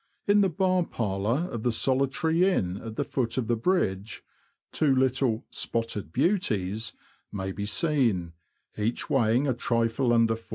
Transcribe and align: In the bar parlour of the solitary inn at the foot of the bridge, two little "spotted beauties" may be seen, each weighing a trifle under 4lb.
In 0.25 0.41
the 0.41 0.49
bar 0.49 0.83
parlour 0.83 1.47
of 1.51 1.61
the 1.61 1.71
solitary 1.71 2.43
inn 2.49 2.77
at 2.77 2.95
the 2.95 3.03
foot 3.03 3.37
of 3.37 3.45
the 3.45 3.55
bridge, 3.55 4.23
two 4.71 4.95
little 4.95 5.45
"spotted 5.51 6.11
beauties" 6.11 6.93
may 7.31 7.51
be 7.51 7.67
seen, 7.67 8.33
each 8.75 9.11
weighing 9.11 9.47
a 9.47 9.53
trifle 9.53 10.11
under 10.11 10.33
4lb. 10.33 10.49